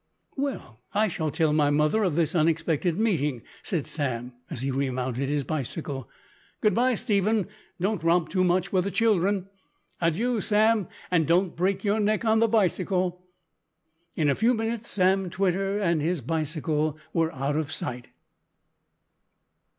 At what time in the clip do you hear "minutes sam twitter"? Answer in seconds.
14.55-15.77